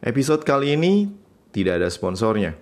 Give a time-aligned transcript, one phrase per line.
[0.00, 1.12] Episode kali ini
[1.52, 2.56] tidak ada sponsornya.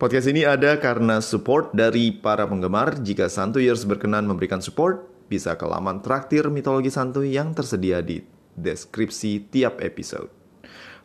[0.00, 2.96] Podcast ini ada karena support dari para penggemar.
[3.04, 8.24] Jika Santuy Years berkenan memberikan support, bisa ke laman traktir mitologi santuy yang tersedia di
[8.56, 10.32] deskripsi tiap episode.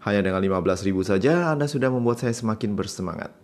[0.07, 3.35] Hanya dengan 15 ribu saja Anda sudah membuat saya semakin bersemangat.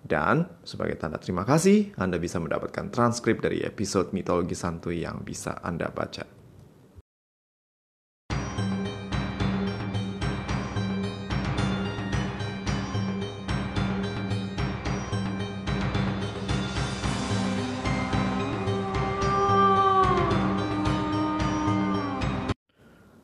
[0.00, 5.60] Dan sebagai tanda terima kasih, Anda bisa mendapatkan transkrip dari episode mitologi santuy yang bisa
[5.60, 6.39] Anda baca.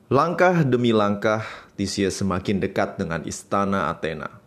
[0.07, 1.43] Langkah demi langkah,
[1.75, 4.39] Theseus semakin dekat dengan istana Athena.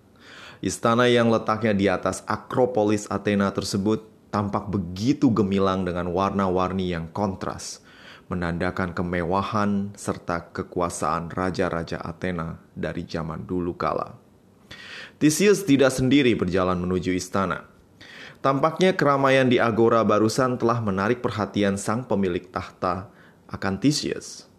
[0.65, 7.85] Istana yang letaknya di atas Akropolis Athena tersebut tampak begitu gemilang dengan warna-warni yang kontras,
[8.33, 14.17] menandakan kemewahan serta kekuasaan raja-raja Athena dari zaman dulu kala.
[15.21, 17.69] Theseus tidak sendiri berjalan menuju istana.
[18.41, 23.13] Tampaknya keramaian di Agora barusan telah menarik perhatian sang pemilik tahta
[23.53, 24.50] akan Theseus.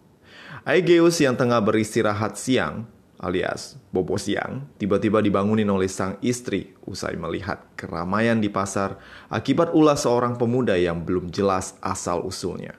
[0.62, 2.86] Aegeus yang tengah beristirahat siang,
[3.18, 9.02] alias bobo siang, tiba-tiba dibangunin oleh sang istri usai melihat keramaian di pasar
[9.34, 12.78] akibat ulah seorang pemuda yang belum jelas asal-usulnya.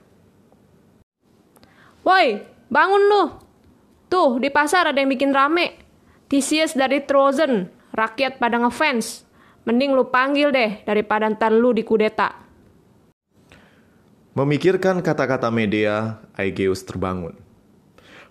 [2.07, 3.25] Woi, bangun lu!
[4.07, 5.83] Tuh, di pasar ada yang bikin rame.
[6.31, 7.67] Theseus dari Trozen,
[7.99, 9.27] rakyat pada ngefans.
[9.67, 12.47] Mending lu panggil deh daripada ntar lu dikudeta.
[14.39, 17.42] Memikirkan kata-kata Medea, Aegeus terbangun.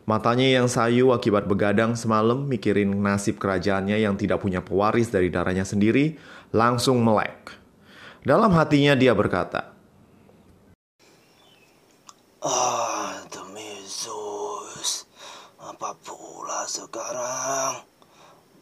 [0.09, 5.61] Matanya yang sayu akibat begadang semalam mikirin nasib kerajaannya yang tidak punya pewaris dari darahnya
[5.61, 6.17] sendiri,
[6.49, 7.53] langsung melek.
[8.25, 9.73] Dalam hatinya dia berkata,
[12.41, 15.05] Ah, demi Zeus,
[15.61, 17.85] apa pula sekarang?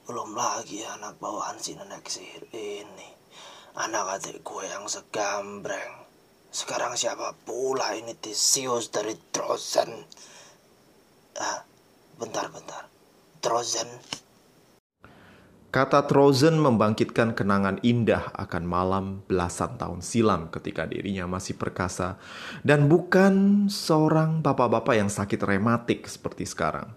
[0.03, 3.15] Belum lagi anak bawaan si nenek sihir ini.
[3.79, 6.03] Anak adik gue yang segambreng.
[6.51, 10.03] Sekarang siapa pula ini Theseus dari Trozen?
[11.39, 11.63] Ah,
[12.19, 12.91] bentar-bentar.
[13.39, 13.87] Trozen.
[15.69, 22.17] Kata Trozen membangkitkan kenangan indah akan malam belasan tahun silam ketika dirinya masih perkasa
[22.65, 26.91] dan bukan seorang bapak-bapak yang sakit rematik seperti sekarang.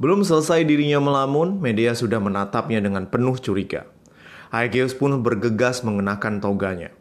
[0.00, 3.84] Belum selesai dirinya melamun, media sudah menatapnya dengan penuh curiga.
[4.54, 6.94] Aegeus pun bergegas mengenakan toganya.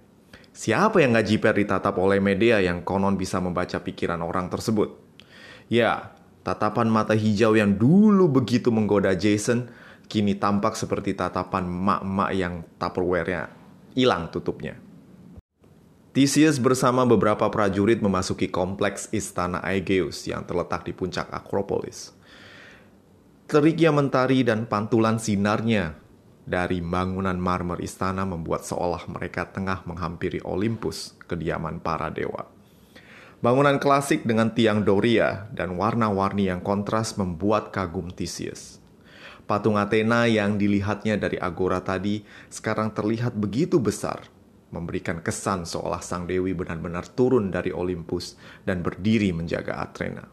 [0.54, 4.94] Siapa yang gak jiper ditatap oleh media yang konon bisa membaca pikiran orang tersebut?
[5.70, 9.72] Ya, Tatapan mata hijau yang dulu begitu menggoda Jason
[10.12, 13.48] kini tampak seperti tatapan mak-mak yang tupperware-nya
[13.96, 14.76] hilang tutupnya.
[16.14, 22.14] Theseus bersama beberapa prajurit memasuki kompleks istana Aegeus yang terletak di puncak Akropolis.
[23.50, 25.98] Teriknya mentari dan pantulan sinarnya
[26.46, 32.53] dari bangunan marmer istana membuat seolah mereka tengah menghampiri Olympus, kediaman para dewa.
[33.44, 38.80] Bangunan klasik dengan tiang doria dan warna-warni yang kontras membuat kagum Theseus.
[39.44, 44.32] Patung Athena yang dilihatnya dari agora tadi sekarang terlihat begitu besar,
[44.72, 50.24] memberikan kesan seolah sang dewi benar-benar turun dari Olympus dan berdiri menjaga Athena.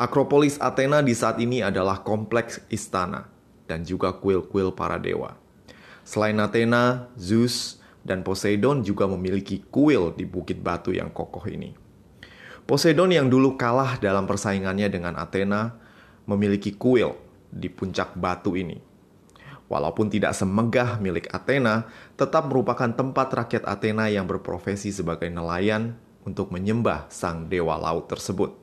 [0.00, 3.28] Akropolis Athena di saat ini adalah kompleks istana
[3.68, 5.36] dan juga kuil-kuil para dewa.
[6.08, 11.81] Selain Athena, Zeus, dan Poseidon juga memiliki kuil di bukit batu yang kokoh ini.
[12.62, 15.74] Poseidon yang dulu kalah dalam persaingannya dengan Athena
[16.30, 17.18] memiliki kuil
[17.50, 18.78] di puncak batu ini.
[19.66, 26.52] Walaupun tidak semegah milik Athena, tetap merupakan tempat rakyat Athena yang berprofesi sebagai nelayan untuk
[26.54, 28.54] menyembah sang dewa laut tersebut.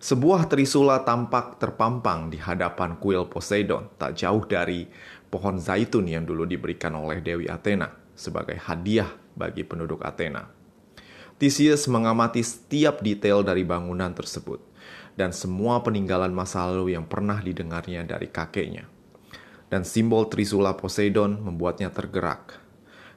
[0.00, 4.88] Sebuah trisula tampak terpampang di hadapan kuil Poseidon, tak jauh dari
[5.28, 10.63] pohon zaitun yang dulu diberikan oleh Dewi Athena sebagai hadiah bagi penduduk Athena.
[11.44, 14.64] Theseus mengamati setiap detail dari bangunan tersebut
[15.12, 18.88] dan semua peninggalan masa lalu yang pernah didengarnya dari kakeknya.
[19.68, 22.56] Dan simbol Trisula Poseidon membuatnya tergerak.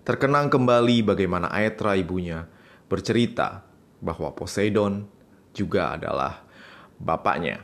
[0.03, 2.51] Terkenang kembali bagaimana Aetra ibunya
[2.91, 3.63] bercerita
[4.03, 5.07] bahwa Poseidon
[5.55, 6.43] juga adalah
[6.99, 7.63] bapaknya.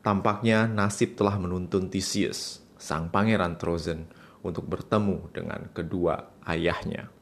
[0.00, 4.08] Tampaknya nasib telah menuntun Theseus, sang pangeran Trozen,
[4.40, 7.12] untuk bertemu dengan kedua ayahnya.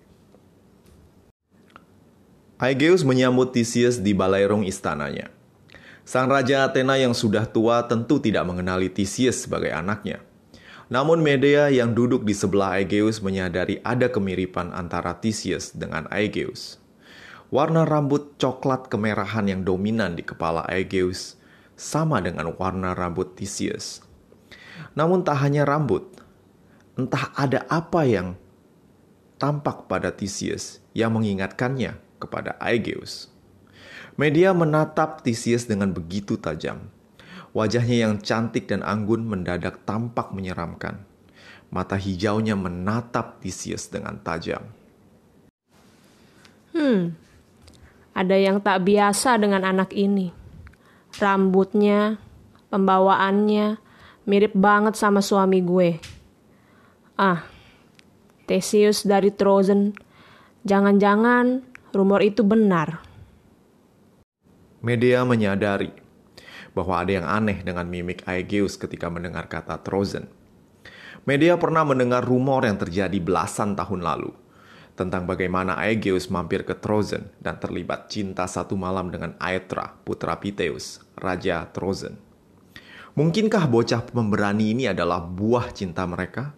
[2.61, 5.33] Aegeus menyambut Theseus di balairung istananya.
[6.05, 10.21] Sang Raja Athena yang sudah tua tentu tidak mengenali Theseus sebagai anaknya.
[10.93, 16.77] Namun Medea yang duduk di sebelah Aegeus menyadari ada kemiripan antara Theseus dengan Aegeus.
[17.49, 21.41] Warna rambut coklat kemerahan yang dominan di kepala Aegeus
[21.81, 24.05] sama dengan warna rambut Theseus.
[24.93, 26.13] Namun tak hanya rambut,
[27.01, 28.37] entah ada apa yang
[29.41, 33.33] tampak pada Theseus yang mengingatkannya kepada Aegeus.
[34.21, 36.93] Media menatap Theseus dengan begitu tajam.
[37.57, 41.03] Wajahnya yang cantik dan anggun mendadak tampak menyeramkan.
[41.73, 44.69] Mata hijaunya menatap Theseus dengan tajam.
[46.71, 47.19] Hmm,
[48.15, 50.31] ada yang tak biasa dengan anak ini.
[51.19, 52.21] Rambutnya,
[52.71, 53.81] pembawaannya,
[54.29, 55.99] mirip banget sama suami gue.
[57.19, 57.49] Ah,
[58.47, 59.97] Theseus dari Trozen.
[60.63, 63.03] Jangan-jangan rumor itu benar.
[64.81, 65.93] Media menyadari
[66.73, 70.31] bahwa ada yang aneh dengan mimik Aegeus ketika mendengar kata Trozen.
[71.29, 74.33] Media pernah mendengar rumor yang terjadi belasan tahun lalu
[74.97, 81.01] tentang bagaimana Aegeus mampir ke Trozen dan terlibat cinta satu malam dengan Aetra, putra Piteus,
[81.17, 82.21] Raja Trozen.
[83.17, 86.53] Mungkinkah bocah pemberani ini adalah buah cinta mereka?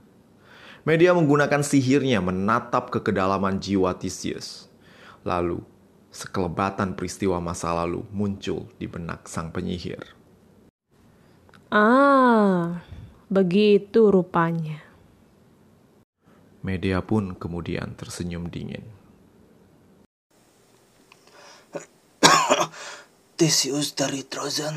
[0.82, 4.71] Media menggunakan sihirnya menatap ke kedalaman jiwa Theseus.
[5.22, 5.62] Lalu,
[6.12, 10.02] sekelebatan peristiwa masa lalu muncul di benak sang penyihir.
[11.72, 12.84] Ah,
[13.32, 14.84] begitu rupanya.
[16.62, 18.84] Media pun kemudian tersenyum dingin.
[23.40, 24.76] Theseus dari Trojan,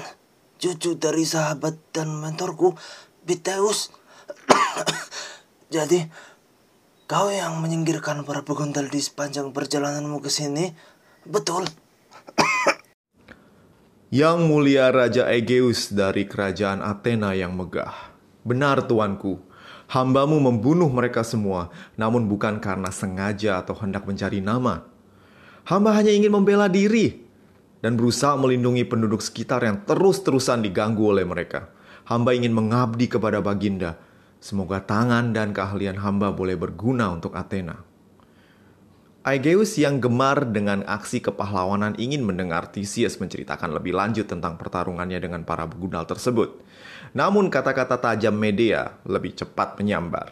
[0.57, 2.74] cucu dari sahabat dan mentorku,
[3.27, 3.92] Biteus.
[5.75, 6.00] Jadi,
[7.06, 10.74] kau yang menyingkirkan para peguntal di sepanjang perjalananmu ke sini,
[11.22, 11.69] betul?
[14.10, 18.13] Yang mulia Raja Aegeus dari kerajaan Athena yang megah.
[18.42, 19.38] Benar tuanku,
[19.90, 24.86] hambamu membunuh mereka semua, namun bukan karena sengaja atau hendak mencari nama.
[25.66, 27.25] Hamba hanya ingin membela diri
[27.81, 31.69] dan berusaha melindungi penduduk sekitar yang terus-terusan diganggu oleh mereka.
[32.06, 33.98] Hamba ingin mengabdi kepada Baginda.
[34.45, 37.81] Semoga tangan dan keahlian hamba boleh berguna untuk Athena.
[39.25, 45.42] Aegeus yang gemar dengan aksi kepahlawanan ingin mendengar Theseus menceritakan lebih lanjut tentang pertarungannya dengan
[45.42, 46.62] para begundal tersebut.
[47.18, 50.30] Namun kata-kata tajam Medea lebih cepat menyambar.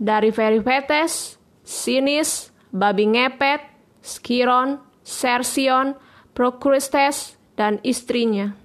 [0.00, 3.68] Dari Veripetes, Sinis, babi ngepet,
[4.00, 5.92] Skiron, Sersion,
[6.32, 8.56] Procrustes, dan istrinya.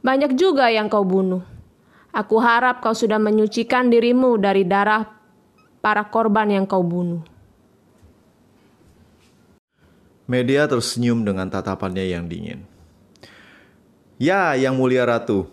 [0.00, 1.51] Banyak juga yang kau bunuh.
[2.12, 5.08] Aku harap kau sudah menyucikan dirimu dari darah
[5.80, 7.24] para korban yang kau bunuh.
[10.28, 12.68] Media tersenyum dengan tatapannya yang dingin.
[14.20, 15.48] Ya, yang mulia ratu.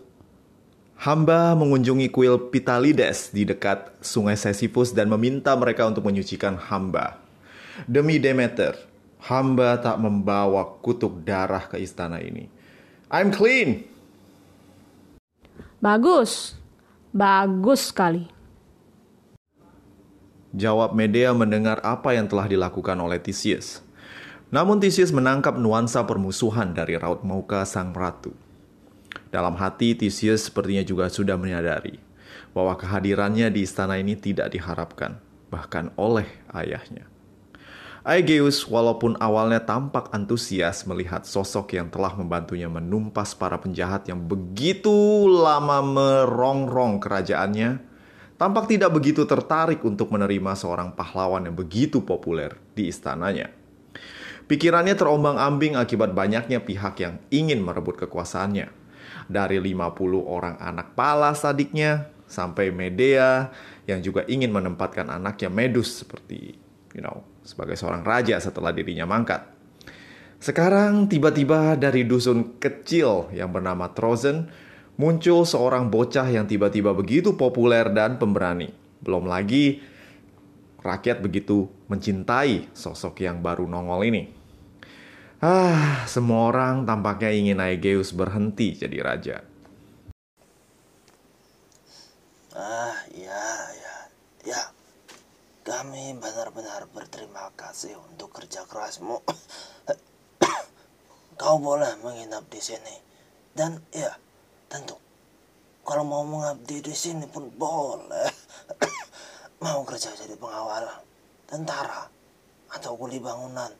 [1.00, 7.24] Hamba mengunjungi kuil Pitalides di dekat sungai Sisyphus dan meminta mereka untuk menyucikan hamba.
[7.88, 8.76] Demi Demeter,
[9.24, 12.52] hamba tak membawa kutuk darah ke istana ini.
[13.08, 13.88] I'm clean.
[15.80, 16.60] Bagus,
[17.16, 18.28] bagus sekali.
[20.52, 23.80] Jawab Medea mendengar apa yang telah dilakukan oleh Theseus.
[24.52, 28.36] Namun Theseus menangkap nuansa permusuhan dari raut muka sang ratu.
[29.31, 31.96] Dalam hati Theseus sepertinya juga sudah menyadari
[32.52, 35.16] bahwa kehadirannya di istana ini tidak diharapkan,
[35.48, 37.08] bahkan oleh ayahnya.
[38.10, 45.30] Aegeus walaupun awalnya tampak antusias melihat sosok yang telah membantunya menumpas para penjahat yang begitu
[45.30, 47.78] lama merongrong kerajaannya,
[48.42, 53.54] tampak tidak begitu tertarik untuk menerima seorang pahlawan yang begitu populer di istananya.
[54.50, 58.74] Pikirannya terombang-ambing akibat banyaknya pihak yang ingin merebut kekuasaannya.
[59.30, 59.86] Dari 50
[60.25, 63.54] orang anak palas adiknya, sampai Medea
[63.86, 66.58] yang juga ingin menempatkan anaknya Medus seperti,
[66.98, 69.41] you know, sebagai seorang raja setelah dirinya mangkat.
[70.38, 74.48] Sekarang tiba-tiba dari dusun kecil yang bernama Trozen,
[75.01, 78.70] muncul seorang bocah yang tiba-tiba begitu populer dan pemberani.
[79.01, 79.82] Belum lagi
[80.79, 84.24] rakyat begitu mencintai sosok yang baru nongol ini.
[85.39, 89.38] Ah, semua orang tampaknya ingin Aegeus berhenti jadi raja.
[92.56, 93.99] Ah, ya, ya.
[95.79, 99.24] Kami benar-benar berterima kasih untuk kerja kerasmu.
[101.39, 102.91] Kau boleh menginap di sini.
[103.55, 104.12] Dan ya,
[104.67, 105.00] tentu.
[105.88, 108.27] Kalau mau mengabdi di sini pun boleh.
[109.63, 110.83] mau kerja jadi pengawal,
[111.48, 112.12] tentara,
[112.75, 113.71] atau kuli bangunan.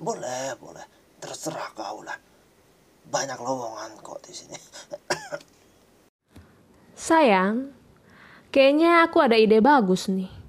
[0.00, 0.88] Boleh, boleh.
[1.20, 2.16] Terserah kau lah.
[3.12, 4.56] Banyak lowongan kok di sini.
[6.96, 7.76] Sayang,
[8.48, 10.40] kayaknya aku ada ide bagus nih.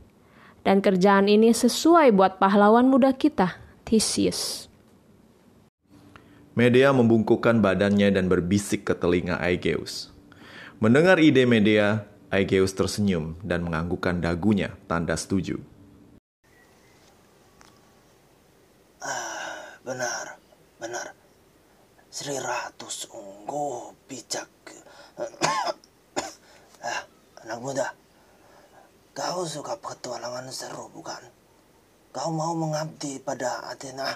[0.64, 4.72] Dan kerjaan ini sesuai buat pahlawan muda kita, Theseus.
[6.56, 10.14] Medea membungkukkan badannya dan berbisik ke telinga Aegeus.
[10.80, 15.60] Mendengar ide Medea, Aegeus tersenyum dan menganggukkan dagunya tanda setuju.
[19.04, 20.40] Ah, benar,
[20.80, 21.12] benar.
[22.08, 24.50] Sri Ratu sungguh bijak.
[26.88, 27.02] ah,
[27.44, 28.03] anak muda.
[29.14, 31.22] Kau suka petualangan seru, bukan?
[32.10, 34.10] Kau mau mengabdi pada Athena?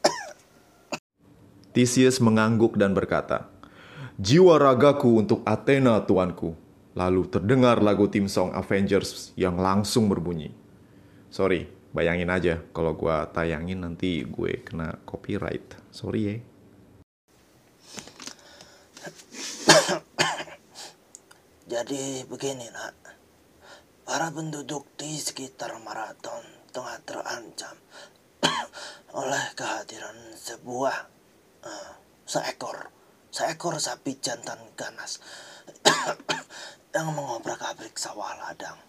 [1.76, 3.52] Theseus mengangguk dan berkata,
[4.16, 6.56] Jiwa ragaku untuk Athena, tuanku.
[6.96, 10.56] Lalu terdengar lagu tim song Avengers yang langsung berbunyi.
[11.28, 15.76] Sorry, bayangin aja kalau gue tayangin nanti gue kena copyright.
[15.92, 16.40] Sorry ya.
[21.76, 23.09] Jadi begini nak,
[24.10, 26.42] para penduduk di sekitar maraton
[26.74, 27.78] tengah terancam
[29.22, 30.98] oleh kehadiran sebuah
[31.62, 31.92] uh,
[32.26, 32.90] seekor
[33.30, 35.22] seekor sapi jantan ganas
[36.98, 38.82] yang mengobrak-abrik sawah ladang.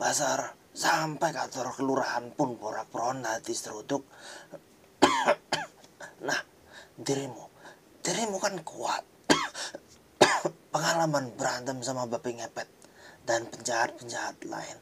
[0.00, 4.00] Pasar sampai kantor kelurahan pun porak-poranda diseruduk.
[6.24, 6.40] nah,
[6.96, 7.52] dirimu,
[8.00, 9.04] dirimu kan kuat
[10.72, 12.85] pengalaman berantem sama babi ngepet
[13.26, 14.78] dan penjahat-penjahat lain.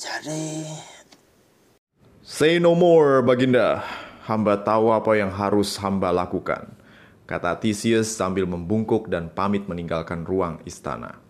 [0.00, 0.64] Jadi...
[2.24, 3.84] Say no more, Baginda.
[4.24, 6.72] Hamba tahu apa yang harus hamba lakukan.
[7.28, 11.20] Kata Theseus sambil membungkuk dan pamit meninggalkan ruang istana.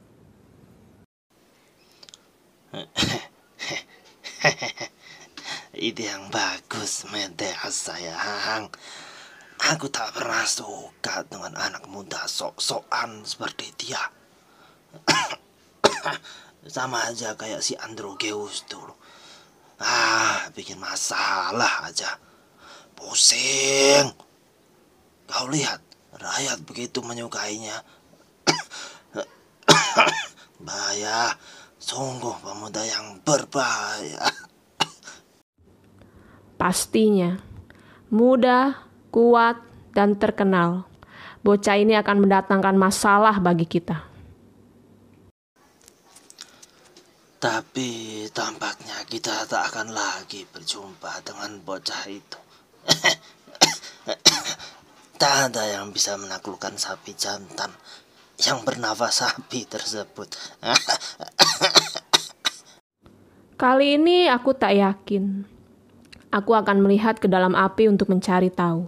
[5.76, 8.70] Ide yang bagus, Medea sayang.
[9.60, 14.00] Aku tak pernah suka dengan anak muda sok-sokan seperti dia.
[16.76, 18.92] Sama aja kayak si Androgeus dulu.
[19.80, 22.20] Ah, bikin masalah aja.
[22.92, 24.12] Pusing.
[25.24, 25.80] Kau lihat,
[26.12, 27.80] rakyat begitu menyukainya.
[30.66, 31.32] Bahaya,
[31.80, 34.28] sungguh pemuda yang berbahaya.
[36.60, 37.40] Pastinya,
[38.12, 39.64] muda, kuat,
[39.96, 40.84] dan terkenal.
[41.40, 44.09] Bocah ini akan mendatangkan masalah bagi kita.
[47.40, 52.36] Tapi tampaknya kita tak akan lagi berjumpa dengan bocah itu.
[55.20, 57.72] tak ada yang bisa menaklukkan sapi jantan
[58.44, 60.28] yang bernafas sapi tersebut.
[63.60, 65.48] Kali ini aku tak yakin.
[66.36, 68.84] Aku akan melihat ke dalam api untuk mencari tahu.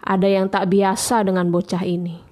[0.00, 2.25] Ada yang tak biasa dengan bocah ini.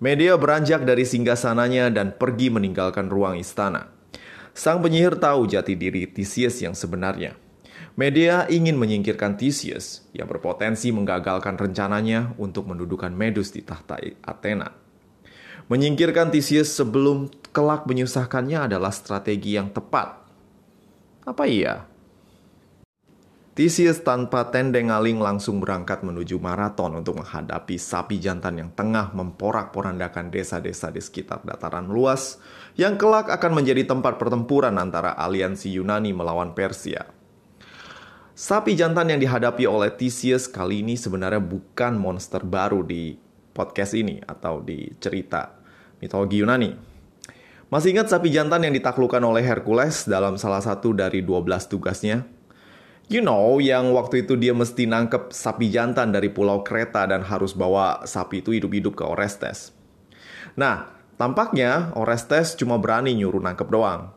[0.00, 3.92] Media beranjak dari singgasananya dan pergi meninggalkan ruang istana.
[4.56, 7.36] Sang penyihir tahu jati diri Theseus yang sebenarnya.
[8.00, 14.72] Media ingin menyingkirkan Theseus yang berpotensi menggagalkan rencananya untuk mendudukan Medus di tahta Athena.
[15.68, 20.16] Menyingkirkan Theseus sebelum kelak menyusahkannya adalah strategi yang tepat.
[21.28, 21.89] Apa iya?
[23.60, 30.88] Theseus tanpa tendeng-aling langsung berangkat menuju maraton untuk menghadapi sapi jantan yang tengah memporak-porandakan desa-desa
[30.88, 32.40] di sekitar dataran luas
[32.80, 37.04] yang kelak akan menjadi tempat pertempuran antara aliansi Yunani melawan Persia.
[38.32, 43.12] Sapi jantan yang dihadapi oleh Theseus kali ini sebenarnya bukan monster baru di
[43.52, 45.60] podcast ini atau di cerita
[46.00, 46.72] mitologi Yunani.
[47.68, 52.39] Masih ingat sapi jantan yang ditaklukkan oleh Hercules dalam salah satu dari 12 tugasnya?
[53.10, 57.50] You know, yang waktu itu dia mesti nangkep sapi jantan dari pulau Kreta dan harus
[57.58, 59.74] bawa sapi itu hidup-hidup ke Orestes.
[60.54, 60.86] Nah,
[61.18, 64.14] tampaknya Orestes cuma berani nyuruh nangkep doang.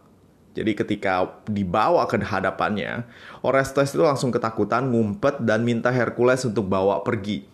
[0.53, 3.09] Jadi ketika dibawa ke hadapannya,
[3.41, 7.49] Orestes itu langsung ketakutan, ngumpet, dan minta Hercules untuk bawa pergi.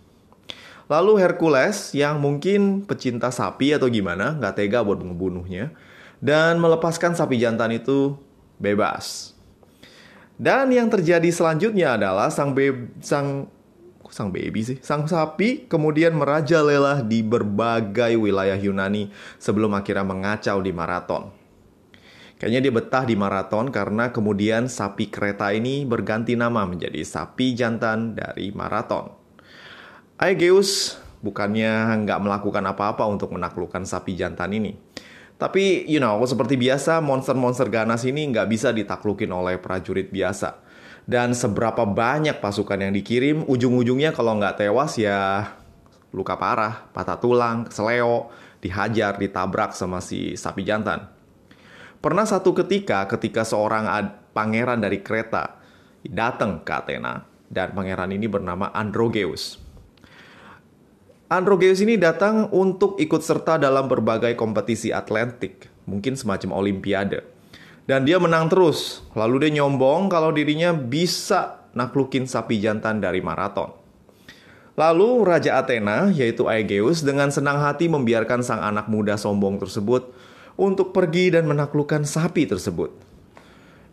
[0.92, 5.72] Lalu Hercules yang mungkin pecinta sapi atau gimana, nggak tega buat membunuhnya,
[6.20, 8.20] dan melepaskan sapi jantan itu
[8.60, 9.39] bebas.
[10.40, 13.52] Dan yang terjadi selanjutnya adalah sang be sang
[14.08, 20.72] sang baby sih, sang sapi kemudian merajalela di berbagai wilayah Yunani sebelum akhirnya mengacau di
[20.72, 21.30] maraton.
[22.40, 28.16] Kayaknya dia betah di maraton karena kemudian sapi kereta ini berganti nama menjadi sapi jantan
[28.16, 29.12] dari maraton.
[30.16, 34.72] Aegeus bukannya nggak melakukan apa-apa untuk menaklukkan sapi jantan ini.
[35.40, 40.60] Tapi, you know, seperti biasa, monster-monster ganas ini nggak bisa ditaklukin oleh prajurit biasa.
[41.08, 45.48] Dan seberapa banyak pasukan yang dikirim, ujung-ujungnya kalau nggak tewas ya
[46.12, 48.28] luka parah, patah tulang, seleo,
[48.60, 51.08] dihajar, ditabrak sama si sapi jantan.
[52.04, 53.88] Pernah satu ketika, ketika seorang
[54.36, 55.56] pangeran dari kereta
[56.04, 59.58] datang ke Athena, dan pangeran ini bernama Androgeus.
[61.30, 67.22] Androgeus ini datang untuk ikut serta dalam berbagai kompetisi atletik, mungkin semacam olimpiade.
[67.86, 73.70] Dan dia menang terus, lalu dia nyombong kalau dirinya bisa naklukin sapi jantan dari maraton.
[74.74, 80.10] Lalu Raja Athena, yaitu Aegeus, dengan senang hati membiarkan sang anak muda sombong tersebut
[80.58, 82.90] untuk pergi dan menaklukkan sapi tersebut.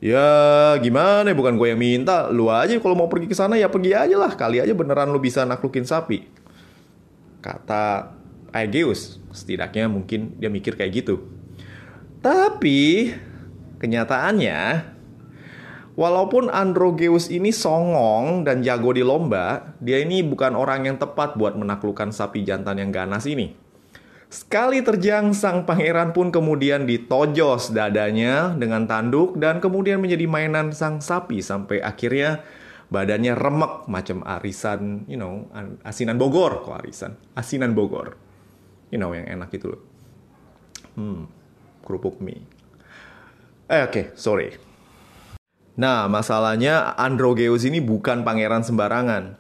[0.01, 3.93] Ya gimana bukan gue yang minta, lu aja kalau mau pergi ke sana ya pergi
[3.93, 6.46] aja lah, kali aja beneran lu bisa naklukin sapi
[7.47, 8.11] kata
[8.51, 9.23] Aegeus.
[9.31, 11.23] Setidaknya mungkin dia mikir kayak gitu.
[12.19, 13.15] Tapi
[13.79, 14.93] kenyataannya
[15.97, 21.57] Walaupun Androgeus ini songong dan jago di lomba, dia ini bukan orang yang tepat buat
[21.57, 23.57] menaklukkan sapi jantan yang ganas ini.
[24.29, 31.01] Sekali terjang, sang pangeran pun kemudian ditojos dadanya dengan tanduk dan kemudian menjadi mainan sang
[31.01, 32.45] sapi sampai akhirnya
[32.87, 35.51] badannya remek macam arisan, you know,
[35.83, 38.15] asinan Bogor kok arisan, asinan Bogor,
[38.95, 39.83] you know yang enak itu loh.
[40.95, 41.27] Hmm,
[41.83, 42.47] kerupuk mie.
[43.67, 44.55] Eh oke, okay, sorry.
[45.77, 49.37] Nah, masalahnya Androgeus ini bukan pangeran sembarangan.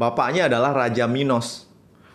[0.00, 1.68] Bapaknya adalah Raja Minos,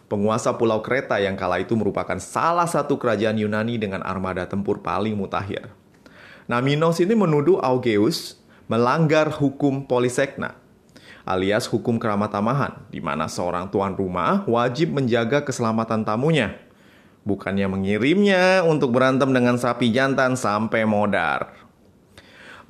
[0.10, 5.14] penguasa Pulau Kreta yang kala itu merupakan salah satu kerajaan Yunani dengan armada tempur paling
[5.14, 5.70] mutakhir.
[6.50, 10.61] Nah, Minos ini menuduh Augeus melanggar hukum Polisekna
[11.32, 16.60] alias hukum keramat tamahan, di mana seorang tuan rumah wajib menjaga keselamatan tamunya,
[17.24, 21.56] bukannya mengirimnya untuk berantem dengan sapi jantan sampai modar.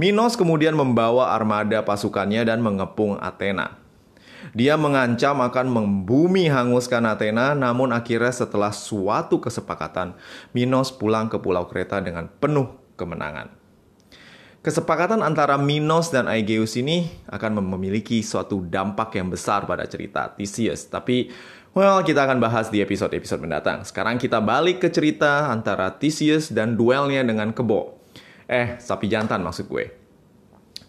[0.01, 3.77] Minos kemudian membawa armada pasukannya dan mengepung Athena.
[4.57, 10.17] Dia mengancam akan membumi hanguskan Athena, namun akhirnya setelah suatu kesepakatan,
[10.57, 13.60] Minos pulang ke Pulau Kreta dengan penuh kemenangan.
[14.61, 20.85] Kesepakatan antara Minos dan Aegeus ini akan memiliki suatu dampak yang besar pada cerita Theseus.
[20.85, 21.33] Tapi,
[21.73, 23.81] well, kita akan bahas di episode-episode mendatang.
[23.81, 27.97] Sekarang kita balik ke cerita antara Theseus dan duelnya dengan kebo.
[28.45, 29.97] Eh, sapi jantan maksud gue.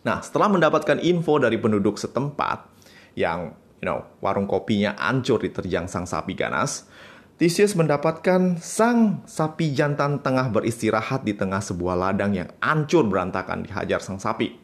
[0.04, 2.68] Nah, setelah mendapatkan info dari penduduk setempat
[3.16, 6.91] yang, you know, warung kopinya hancur diterjang sang sapi ganas,
[7.40, 14.04] Theseus mendapatkan sang sapi jantan tengah beristirahat di tengah sebuah ladang yang hancur berantakan dihajar
[14.04, 14.60] sang sapi.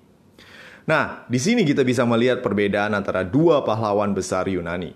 [0.84, 4.92] Nah, di sini kita bisa melihat perbedaan antara dua pahlawan besar Yunani.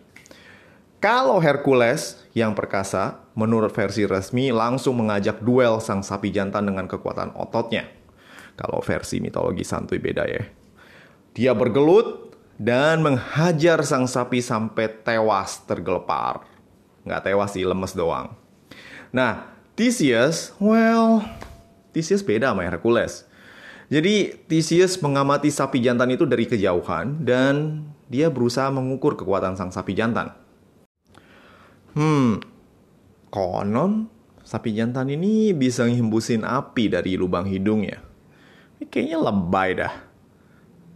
[1.02, 7.34] Kalau Hercules yang perkasa, menurut versi resmi langsung mengajak duel sang sapi jantan dengan kekuatan
[7.34, 7.88] ototnya.
[8.54, 10.44] Kalau versi mitologi santuy beda ya.
[11.32, 16.51] Dia bergelut dan menghajar sang sapi sampai tewas tergelepar
[17.06, 18.34] nggak tewas sih, lemes doang.
[19.12, 21.24] Nah, Theseus, well,
[21.92, 23.28] Theseus beda sama Hercules.
[23.92, 29.92] Jadi Theseus mengamati sapi jantan itu dari kejauhan dan dia berusaha mengukur kekuatan sang sapi
[29.92, 30.32] jantan.
[31.92, 32.40] Hmm,
[33.28, 34.08] konon
[34.40, 38.00] sapi jantan ini bisa ngimbusin api dari lubang hidungnya.
[38.80, 39.94] Ini kayaknya lebay dah.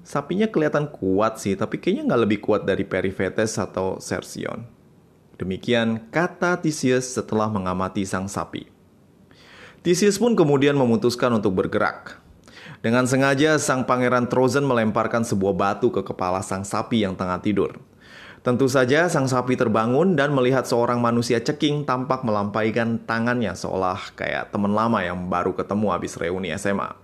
[0.07, 4.76] Sapinya kelihatan kuat sih, tapi kayaknya nggak lebih kuat dari Periphetes atau Cersion.
[5.37, 8.73] Demikian kata Theseus setelah mengamati sang sapi.
[9.85, 12.19] Theseus pun kemudian memutuskan untuk bergerak.
[12.81, 17.77] Dengan sengaja, sang pangeran Trozen melemparkan sebuah batu ke kepala sang sapi yang tengah tidur.
[18.47, 24.55] Tentu saja, sang sapi terbangun dan melihat seorang manusia ceking tampak melampaikan tangannya seolah kayak
[24.55, 26.95] teman lama yang baru ketemu habis reuni SMA.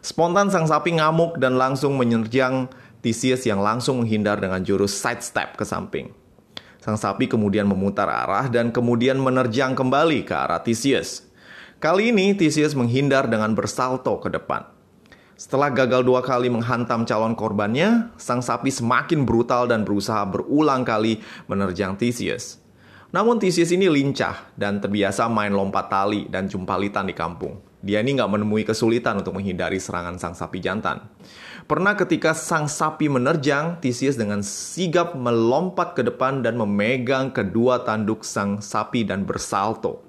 [0.00, 2.72] Spontan sang sapi ngamuk dan langsung menyerjang
[3.04, 6.25] Theseus yang langsung menghindar dengan jurus sidestep ke samping.
[6.80, 11.26] Sang sapi kemudian memutar arah dan kemudian menerjang kembali ke arah Theseus.
[11.76, 14.64] Kali ini Theseus menghindar dengan bersalto ke depan.
[15.36, 21.20] Setelah gagal dua kali menghantam calon korbannya, sang sapi semakin brutal dan berusaha berulang kali
[21.44, 22.56] menerjang Theseus.
[23.12, 27.65] Namun Theseus ini lincah dan terbiasa main lompat tali dan jumpalitan di kampung.
[27.84, 31.04] Dia ini nggak menemui kesulitan untuk menghindari serangan sang sapi jantan.
[31.68, 38.24] Pernah ketika sang sapi menerjang, Theseus dengan sigap melompat ke depan dan memegang kedua tanduk
[38.24, 40.06] sang sapi dan bersalto.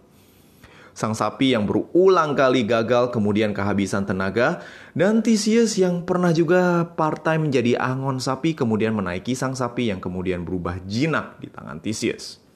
[0.98, 4.66] Sang sapi yang berulang kali gagal kemudian kehabisan tenaga
[4.98, 10.42] dan Theseus yang pernah juga part-time menjadi angon sapi kemudian menaiki sang sapi yang kemudian
[10.42, 12.47] berubah jinak di tangan Theseus.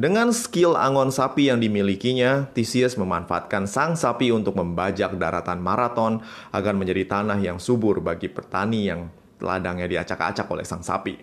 [0.00, 6.24] Dengan skill angon sapi yang dimilikinya, Theseus memanfaatkan sang sapi untuk membajak daratan maraton
[6.56, 9.12] agar menjadi tanah yang subur bagi petani yang
[9.44, 11.20] ladangnya diacak-acak oleh sang sapi.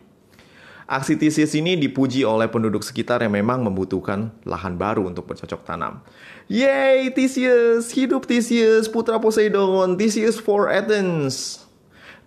[0.85, 6.05] Aksi Theseus ini dipuji oleh penduduk sekitar yang memang membutuhkan lahan baru untuk bercocok tanam.
[6.45, 7.89] Yeay, Theseus!
[7.97, 9.97] Hidup Theseus, putra Poseidon!
[9.97, 11.65] Theseus for Athens!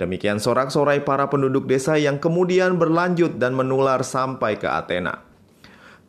[0.02, 5.29] Demikian sorak-sorai para penduduk desa yang kemudian berlanjut dan menular sampai ke Athena.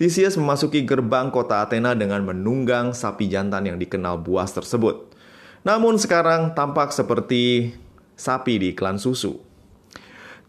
[0.02, 5.14] Theseus memasuki gerbang kota Athena dengan menunggang sapi jantan yang dikenal buas tersebut.
[5.62, 7.78] Namun sekarang tampak seperti
[8.18, 9.38] sapi di iklan susu.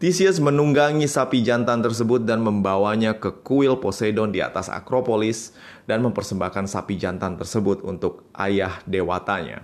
[0.01, 5.53] Theseus menunggangi sapi jantan tersebut dan membawanya ke kuil Poseidon di atas Akropolis
[5.85, 9.61] dan mempersembahkan sapi jantan tersebut untuk ayah dewatanya.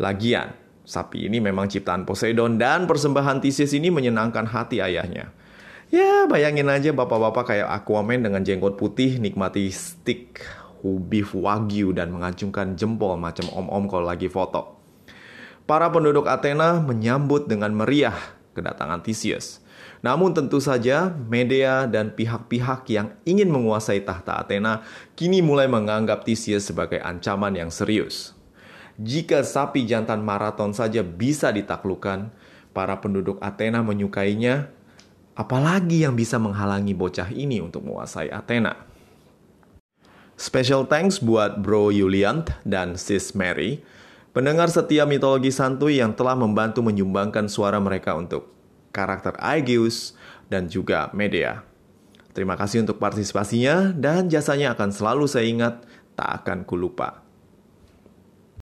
[0.00, 0.56] Lagian,
[0.86, 5.34] Sapi ini memang ciptaan Poseidon dan persembahan Theseus ini menyenangkan hati ayahnya.
[5.86, 10.42] Ya, bayangin aja bapak-bapak kayak Aquaman dengan jenggot putih nikmati stick
[10.86, 14.78] beef wagyu dan mengacungkan jempol macam om-om kalau lagi foto.
[15.66, 18.14] Para penduduk Athena menyambut dengan meriah
[18.54, 19.58] kedatangan Theseus.
[19.98, 24.86] Namun tentu saja Medea dan pihak-pihak yang ingin menguasai tahta Athena
[25.18, 28.38] kini mulai menganggap Theseus sebagai ancaman yang serius.
[28.96, 32.32] Jika sapi jantan maraton saja bisa ditaklukkan,
[32.70, 34.72] para penduduk Athena menyukainya,
[35.36, 38.72] apalagi yang bisa menghalangi bocah ini untuk menguasai Athena.
[40.36, 43.84] Special thanks buat Bro Julian dan Sis Mary,
[44.32, 48.52] pendengar setia mitologi santuy yang telah membantu menyumbangkan suara mereka untuk
[48.92, 50.16] karakter Aegeus
[50.48, 51.64] dan juga Medea.
[52.36, 55.74] Terima kasih untuk partisipasinya dan jasanya akan selalu saya ingat,
[56.16, 57.25] tak akan kulupa.